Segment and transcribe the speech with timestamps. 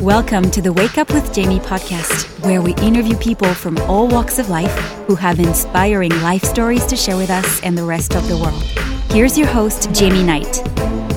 [0.00, 4.38] Welcome to the Wake Up with Jamie podcast, where we interview people from all walks
[4.38, 4.74] of life
[5.06, 8.62] who have inspiring life stories to share with us and the rest of the world.
[9.12, 10.66] Here's your host, Jamie Knight.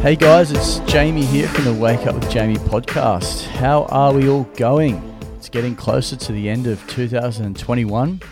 [0.00, 3.46] Hey guys, it's Jamie here from the Wake Up with Jamie podcast.
[3.46, 4.94] How are we all going?
[5.36, 8.22] It's getting closer to the end of 2021.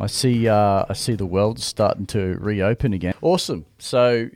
[0.00, 3.12] I see, uh, I see the world starting to reopen again.
[3.20, 3.66] Awesome.
[3.78, 4.30] So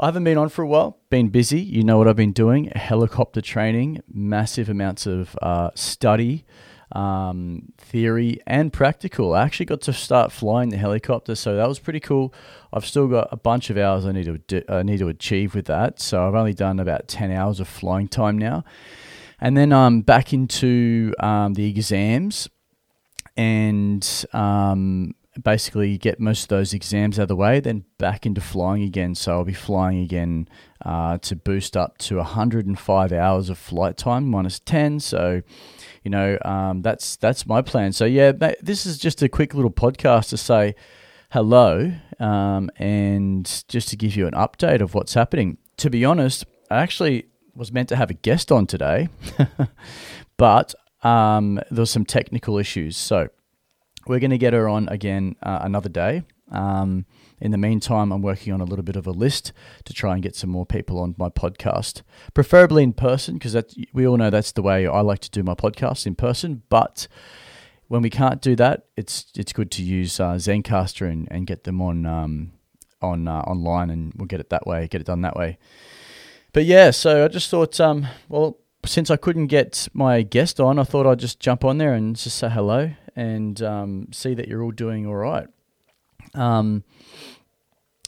[0.00, 1.60] I haven't been on for a while, been busy.
[1.60, 6.46] You know what I've been doing helicopter training, massive amounts of uh, study,
[6.92, 9.34] um, theory, and practical.
[9.34, 12.32] I actually got to start flying the helicopter, so that was pretty cool.
[12.72, 15.54] I've still got a bunch of hours I need to do, I need to achieve
[15.54, 16.00] with that.
[16.00, 18.64] So I've only done about 10 hours of flying time now.
[19.38, 22.48] And then I'm um, back into um, the exams
[23.36, 28.40] and um, basically get most of those exams out of the way, then back into
[28.40, 29.14] flying again.
[29.14, 30.48] So I'll be flying again
[30.84, 35.00] uh, to boost up to 105 hours of flight time minus 10.
[35.00, 35.42] So,
[36.02, 37.92] you know, um, that's that's my plan.
[37.92, 40.74] So yeah, this is just a quick little podcast to say
[41.30, 45.58] hello um, and just to give you an update of what's happening.
[45.78, 49.08] To be honest, I actually was meant to have a guest on today,
[50.36, 52.96] but um, there was some technical issues.
[52.96, 53.28] So
[54.10, 56.24] we're going to get her on again uh, another day.
[56.50, 57.06] Um,
[57.40, 59.52] in the meantime, I'm working on a little bit of a list
[59.84, 62.02] to try and get some more people on my podcast,
[62.34, 63.56] preferably in person, because
[63.92, 66.64] we all know that's the way I like to do my podcast in person.
[66.68, 67.06] But
[67.86, 71.62] when we can't do that, it's it's good to use uh, Zencastr and, and get
[71.62, 72.52] them on um,
[73.00, 75.56] on uh, online, and we'll get it that way, get it done that way.
[76.52, 80.80] But yeah, so I just thought, um, well, since I couldn't get my guest on,
[80.80, 84.48] I thought I'd just jump on there and just say hello and um, see that
[84.48, 85.48] you're all doing all right.
[86.34, 86.84] Um,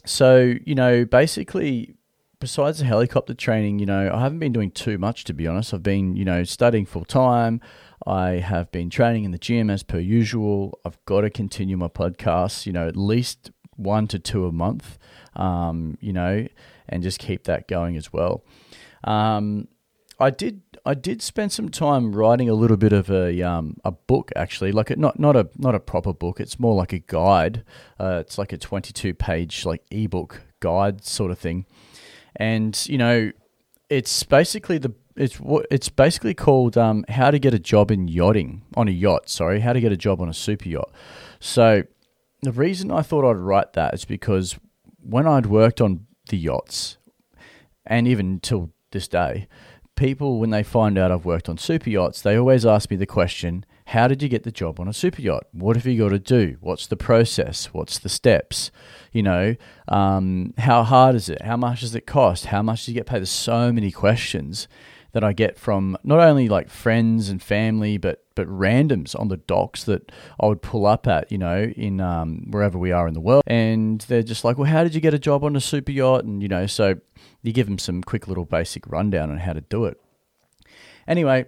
[0.04, 1.94] so, you know, basically,
[2.40, 5.72] besides the helicopter training, you know, I haven't been doing too much to be honest.
[5.72, 7.60] I've been, you know, studying full time.
[8.04, 10.78] I have been training in the gym as per usual.
[10.84, 14.98] I've got to continue my podcasts, you know, at least one to two a month,
[15.36, 16.46] um, you know,
[16.88, 18.44] and just keep that going as well.
[19.04, 19.68] Um,
[20.18, 23.92] I did I did spend some time writing a little bit of a um, a
[23.92, 26.40] book actually, like a, not not a not a proper book.
[26.40, 27.64] It's more like a guide.
[28.00, 31.66] Uh, it's like a twenty two page like ebook guide sort of thing,
[32.36, 33.30] and you know,
[33.88, 35.38] it's basically the it's
[35.70, 39.28] it's basically called um, how to get a job in yachting on a yacht.
[39.28, 40.90] Sorry, how to get a job on a super yacht.
[41.38, 41.84] So
[42.40, 44.58] the reason I thought I'd write that is because
[45.00, 46.96] when I'd worked on the yachts,
[47.86, 49.48] and even till this day
[50.02, 53.06] people, when they find out I've worked on super yachts, they always ask me the
[53.06, 55.46] question, How did you get the job on a super yacht?
[55.52, 56.56] What have you got to do?
[56.60, 57.66] What's the process?
[57.66, 58.72] What's the steps?
[59.12, 59.54] You know,
[59.86, 61.42] um, how hard is it?
[61.42, 62.46] How much does it cost?
[62.46, 63.18] How much do you get paid?
[63.18, 64.66] There's so many questions
[65.12, 69.36] that I get from not only like friends and family, but but randoms on the
[69.36, 73.12] docks that I would pull up at, you know, in um, wherever we are in
[73.12, 75.60] the world, and they're just like, "Well, how did you get a job on a
[75.60, 76.96] super yacht?" And you know, so
[77.42, 80.00] you give them some quick little basic rundown on how to do it.
[81.06, 81.46] Anyway,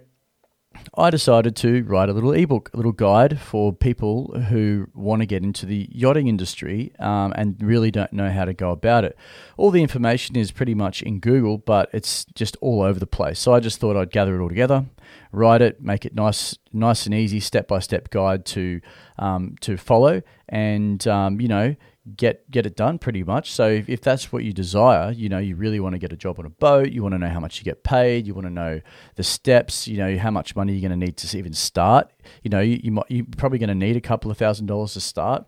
[0.97, 5.25] I decided to write a little ebook, a little guide for people who want to
[5.25, 9.17] get into the yachting industry um, and really don't know how to go about it.
[9.57, 13.39] All the information is pretty much in Google, but it's just all over the place.
[13.39, 14.85] So I just thought I'd gather it all together,
[15.31, 18.79] write it, make it nice, nice and easy, step by step guide to
[19.19, 21.75] um, to follow, and um, you know
[22.15, 23.51] get get it done pretty much.
[23.51, 26.17] So if, if, that's what you desire, you know, you really want to get a
[26.17, 28.45] job on a boat, you want to know how much you get paid, you want
[28.47, 28.81] to know
[29.15, 32.11] the steps, you know, how much money you're going to need to even start.
[32.43, 34.93] You know, you, you might you're probably going to need a couple of thousand dollars
[34.93, 35.47] to start,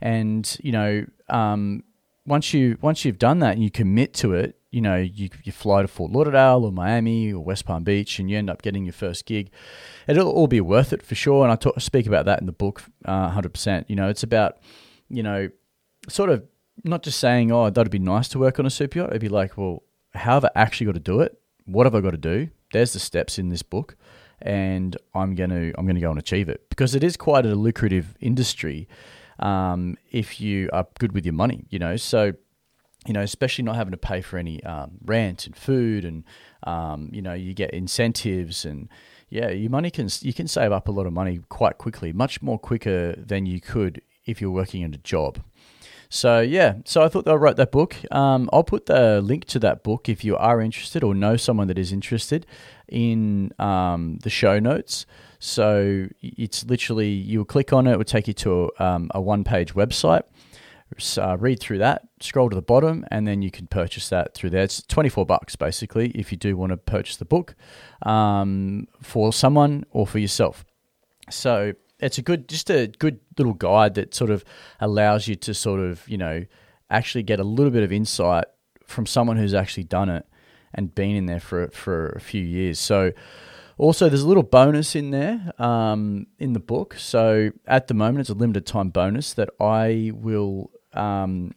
[0.00, 1.84] and you know, um,
[2.26, 5.52] once you once you've done that and you commit to it, you know, you, you
[5.52, 8.84] fly to Fort Lauderdale or Miami or West Palm Beach and you end up getting
[8.84, 9.50] your first gig.
[10.08, 11.44] It'll all be worth it for sure.
[11.44, 13.84] And I talk, speak about that in the book, uh, 100%.
[13.88, 14.56] You know, it's about,
[15.10, 15.50] you know,
[16.08, 16.44] sort of
[16.84, 19.10] not just saying, oh, that'd be nice to work on a super yacht.
[19.10, 19.82] It'd be like, well,
[20.14, 21.38] how have I actually got to do it?
[21.64, 22.48] What have I got to do?
[22.72, 23.96] There's the steps in this book,
[24.40, 28.16] and I'm gonna I'm gonna go and achieve it because it is quite a lucrative
[28.20, 28.88] industry
[29.38, 31.66] um, if you are good with your money.
[31.68, 32.32] You know, so
[33.06, 36.24] you know, especially not having to pay for any um, rent and food, and
[36.64, 38.88] um, you know, you get incentives and
[39.28, 42.42] yeah, your money can you can save up a lot of money quite quickly, much
[42.42, 45.38] more quicker than you could if you're working in a job.
[46.14, 47.96] So yeah, so I thought I wrote that book.
[48.10, 51.68] Um, I'll put the link to that book if you are interested or know someone
[51.68, 52.44] that is interested
[52.86, 55.06] in um, the show notes.
[55.38, 59.22] So it's literally you'll click on it, it will take you to a, um, a
[59.22, 60.24] one-page website.
[61.16, 64.50] Uh, read through that, scroll to the bottom, and then you can purchase that through
[64.50, 64.64] there.
[64.64, 67.54] It's 24 bucks basically if you do want to purchase the book
[68.02, 70.66] um, for someone or for yourself.
[71.30, 74.44] So it's a good, just a good little guide that sort of
[74.80, 76.44] allows you to sort of, you know,
[76.90, 78.44] actually get a little bit of insight
[78.86, 80.26] from someone who's actually done it
[80.74, 82.78] and been in there for for a few years.
[82.78, 83.12] So
[83.78, 86.94] also, there's a little bonus in there um, in the book.
[86.98, 90.70] So at the moment, it's a limited time bonus that I will.
[90.92, 91.52] Um,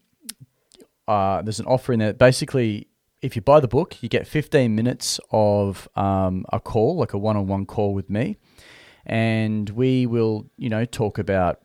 [1.08, 2.14] uh, there's an offer in there.
[2.14, 2.88] Basically,
[3.22, 7.18] if you buy the book, you get 15 minutes of um, a call, like a
[7.18, 8.38] one-on-one call with me,
[9.06, 11.62] and we will, you know, talk about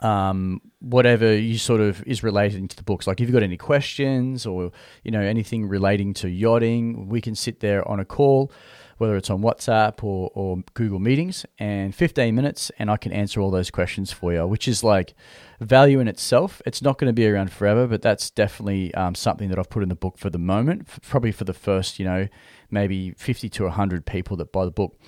[0.00, 3.06] um, whatever you sort of is relating to the books.
[3.06, 4.72] Like if you've got any questions or
[5.04, 8.52] you know anything relating to yachting, we can sit there on a call,
[8.98, 13.40] whether it's on WhatsApp or, or Google Meetings, and 15 minutes, and I can answer
[13.40, 15.14] all those questions for you, which is like
[15.60, 16.62] value in itself.
[16.66, 19.82] It's not going to be around forever, but that's definitely um, something that I've put
[19.82, 22.28] in the book for the moment, probably for the first, you know,
[22.70, 24.98] maybe 50 to 100 people that buy the book.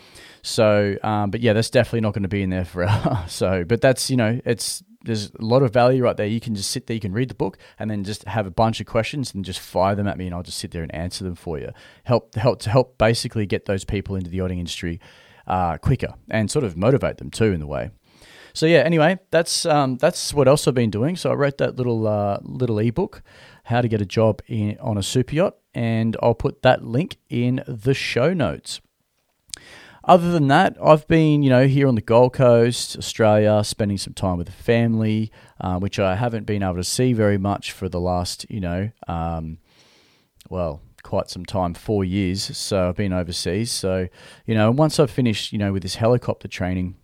[0.42, 3.24] So, um, but yeah, that's definitely not going to be in there forever.
[3.28, 6.26] so, but that's, you know, it's, there's a lot of value right there.
[6.26, 8.50] You can just sit there, you can read the book, and then just have a
[8.50, 10.94] bunch of questions and just fire them at me, and I'll just sit there and
[10.94, 11.70] answer them for you.
[12.04, 15.00] Help, help to help basically get those people into the yachting industry
[15.46, 17.90] uh, quicker and sort of motivate them too in the way.
[18.52, 21.16] So yeah, anyway, that's um, that's what else I've been doing.
[21.16, 23.22] So I wrote that little uh, little ebook,
[23.64, 27.16] how to get a job in on a super yacht, and I'll put that link
[27.28, 28.80] in the show notes.
[30.04, 34.14] Other than that, I've been, you know, here on the Gold Coast, Australia, spending some
[34.14, 35.30] time with the family,
[35.60, 38.90] uh, which I haven't been able to see very much for the last, you know,
[39.06, 39.58] um,
[40.48, 42.56] well, quite some time, four years.
[42.56, 43.72] So I've been overseas.
[43.72, 44.08] So,
[44.46, 46.96] you know, once I've finished, you know, with this helicopter training,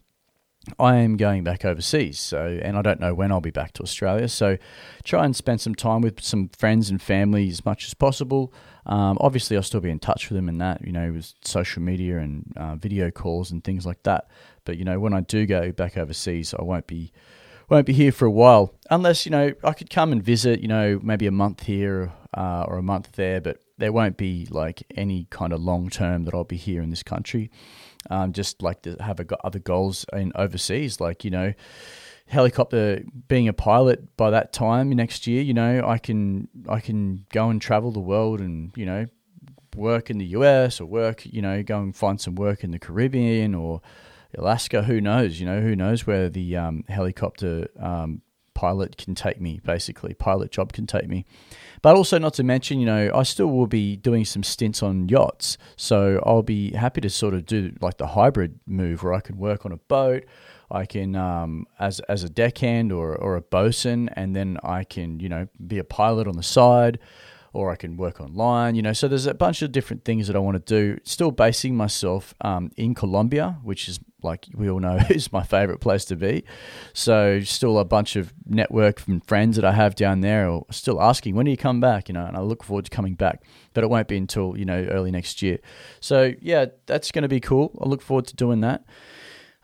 [0.78, 3.82] I am going back overseas, so and I don't know when I'll be back to
[3.82, 4.28] Australia.
[4.28, 4.56] So,
[5.04, 8.52] try and spend some time with some friends and family as much as possible.
[8.86, 11.82] Um, obviously, I'll still be in touch with them and that, you know, with social
[11.82, 14.28] media and uh, video calls and things like that.
[14.64, 17.12] But you know, when I do go back overseas, I won't be
[17.68, 20.68] won't be here for a while, unless you know I could come and visit, you
[20.68, 23.40] know, maybe a month here uh, or a month there.
[23.40, 26.90] But there won't be like any kind of long term that I'll be here in
[26.90, 27.50] this country
[28.10, 31.52] um, just like to have a, other goals in overseas, like you know,
[32.26, 35.42] helicopter being a pilot by that time next year.
[35.42, 39.06] You know, I can I can go and travel the world and you know
[39.76, 42.78] work in the US or work you know go and find some work in the
[42.78, 43.80] Caribbean or
[44.36, 44.82] Alaska.
[44.82, 45.40] Who knows?
[45.40, 48.22] You know, who knows where the um, helicopter um,
[48.54, 51.24] pilot can take me, basically, pilot job can take me.
[51.82, 55.08] But also, not to mention, you know, I still will be doing some stints on
[55.08, 55.58] yachts.
[55.76, 59.36] So I'll be happy to sort of do like the hybrid move where I can
[59.36, 60.24] work on a boat.
[60.70, 65.20] I can, um, as, as a deckhand or, or a bosun, and then I can,
[65.20, 66.98] you know, be a pilot on the side
[67.54, 68.92] or I can work online, you know.
[68.92, 70.98] So there's a bunch of different things that I want to do.
[71.04, 75.80] Still basing myself um, in Colombia, which is like we all know is my favorite
[75.80, 76.44] place to be.
[76.92, 81.00] So still a bunch of network and friends that I have down there are still
[81.00, 83.42] asking when do you come back, you know, and I look forward to coming back,
[83.72, 85.58] but it won't be until you know early next year.
[86.00, 87.78] So yeah, that's going to be cool.
[87.80, 88.84] I look forward to doing that.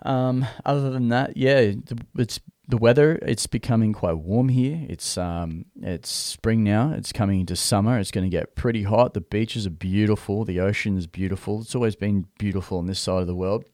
[0.03, 1.73] Um, other than that, yeah,
[2.17, 2.41] it's
[2.71, 4.87] the weather it's becoming quite warm here.
[4.89, 6.93] It's um it's spring now.
[6.93, 7.99] It's coming into summer.
[7.99, 9.13] It's going to get pretty hot.
[9.15, 10.45] The beaches are beautiful.
[10.45, 11.61] The ocean is beautiful.
[11.61, 13.65] It's always been beautiful on this side of the world.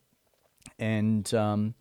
[0.79, 1.75] And um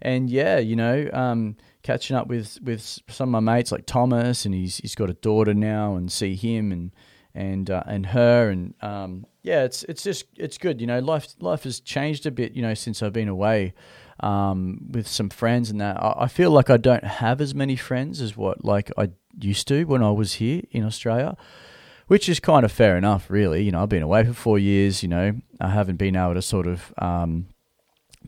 [0.00, 4.44] and yeah, you know, um catching up with with some of my mates like Thomas
[4.44, 6.92] and he's he's got a daughter now and see him and
[7.34, 11.00] and uh, and her and um yeah, it's it's just it's good, you know.
[11.00, 13.74] Life life has changed a bit, you know, since I've been away
[14.20, 16.00] um, with some friends and that.
[16.00, 19.10] I, I feel like I don't have as many friends as what like I
[19.40, 21.36] used to when I was here in Australia,
[22.06, 23.62] which is kind of fair enough, really.
[23.64, 25.02] You know, I've been away for four years.
[25.02, 27.46] You know, I haven't been able to sort of um,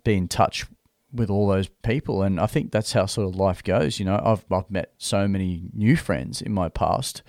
[0.05, 0.67] be in touch
[1.13, 3.99] with all those people, and I think that's how sort of life goes.
[3.99, 7.23] You know, I've I've met so many new friends in my past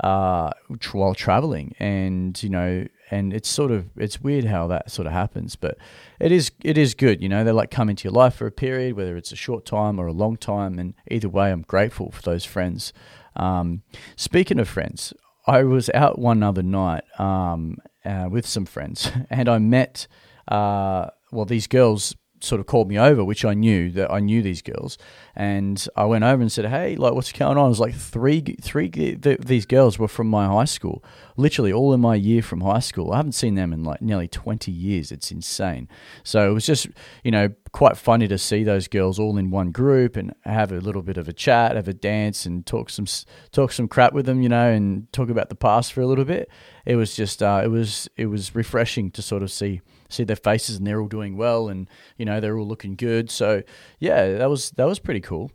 [0.00, 0.50] uh,
[0.92, 5.12] while traveling, and you know, and it's sort of it's weird how that sort of
[5.12, 5.76] happens, but
[6.20, 7.20] it is it is good.
[7.20, 9.66] You know, they like come into your life for a period, whether it's a short
[9.66, 12.92] time or a long time, and either way, I'm grateful for those friends.
[13.34, 13.82] Um,
[14.16, 15.12] speaking of friends,
[15.46, 20.06] I was out one other night um, uh, with some friends, and I met
[20.46, 24.42] uh, well these girls sort of called me over, which I knew that I knew
[24.42, 24.98] these girls,
[25.34, 28.40] and I went over and said, "Hey, like, what's going on?" It was like three,
[28.60, 28.88] three.
[28.88, 31.04] Th- these girls were from my high school,
[31.36, 33.12] literally all in my year from high school.
[33.12, 35.10] I haven't seen them in like nearly twenty years.
[35.12, 35.88] It's insane.
[36.22, 36.88] So it was just,
[37.24, 40.80] you know, quite funny to see those girls all in one group and have a
[40.80, 43.06] little bit of a chat, have a dance, and talk some
[43.52, 46.24] talk some crap with them, you know, and talk about the past for a little
[46.24, 46.50] bit.
[46.86, 50.36] It was just uh, it was it was refreshing to sort of see see their
[50.36, 53.30] faces and they're all doing well and you know they're all looking good.
[53.30, 53.62] So
[53.98, 55.50] yeah, that was that was pretty cool.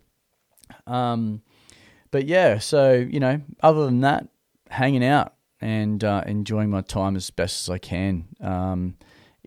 [0.88, 1.42] Um,
[2.12, 4.28] but yeah, so you know, other than that,
[4.70, 8.98] hanging out and uh, enjoying my time as best as I can um,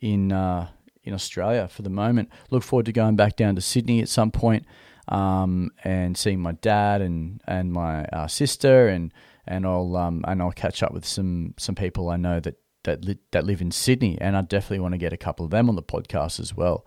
[0.00, 0.68] in uh,
[1.06, 2.30] in Australia for the moment.
[2.50, 4.66] Look forward to going back down to Sydney at some point
[5.08, 9.12] um, and seeing my dad and and my uh, sister and
[9.46, 13.04] and I'll um, and I'll catch up with some some people I know that that
[13.04, 15.68] li- that live in Sydney, and I definitely want to get a couple of them
[15.68, 16.86] on the podcast as well.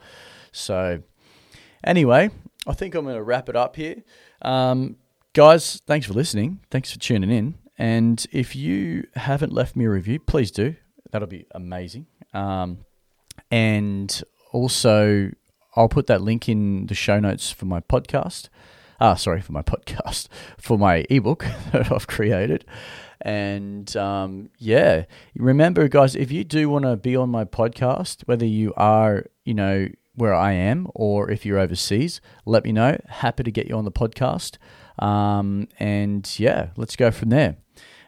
[0.52, 1.04] So,
[1.84, 2.32] anyway,
[2.68, 4.04] I think I'm going to wrap it up here,
[4.42, 4.98] um,
[5.34, 5.82] guys.
[5.86, 6.62] Thanks for listening.
[6.72, 7.56] Thanks for tuning in.
[7.78, 10.76] And if you haven't left me a review, please do.
[11.12, 12.08] That'll be amazing.
[12.34, 12.80] Um,
[13.52, 15.32] and also,
[15.76, 18.50] I'll put that link in the show notes for my podcast.
[19.00, 20.28] Ah, sorry, for my podcast,
[20.58, 22.66] for my ebook that I've created.
[23.22, 28.46] And um, yeah, remember, guys, if you do want to be on my podcast, whether
[28.46, 32.98] you are, you know, where I am or if you're overseas, let me know.
[33.08, 34.58] Happy to get you on the podcast.
[35.04, 37.58] Um, and yeah, let's go from there.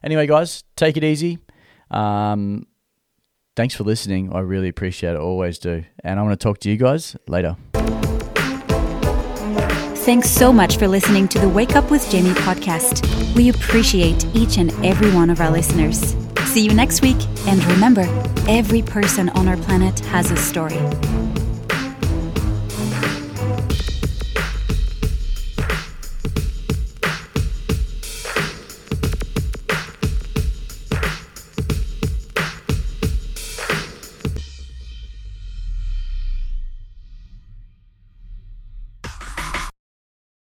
[0.03, 1.39] Anyway, guys, take it easy.
[1.89, 2.67] Um,
[3.55, 4.33] thanks for listening.
[4.33, 5.19] I really appreciate it.
[5.19, 5.83] Always do.
[6.03, 7.57] And I want to talk to you guys later.
[10.03, 13.05] Thanks so much for listening to the Wake Up with Jamie podcast.
[13.35, 16.15] We appreciate each and every one of our listeners.
[16.45, 17.17] See you next week.
[17.47, 18.01] And remember,
[18.49, 20.79] every person on our planet has a story.